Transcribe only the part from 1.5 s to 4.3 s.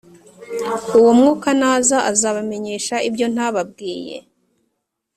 naza azabamenyesha ibyo ntababwiye